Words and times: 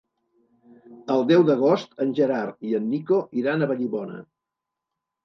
El 1.15 1.19
deu 1.31 1.43
d'agost 1.49 1.93
en 2.05 2.13
Gerard 2.19 2.65
i 2.71 2.73
en 2.79 2.87
Nico 2.95 3.21
iran 3.43 3.67
a 3.67 3.69
Vallibona. 3.73 4.19